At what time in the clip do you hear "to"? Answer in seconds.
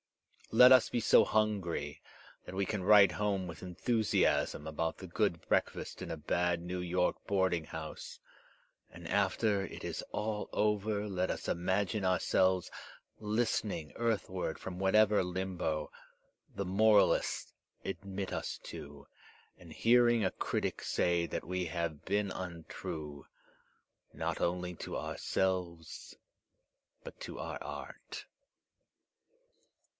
18.63-19.07, 24.73-24.97, 27.21-27.39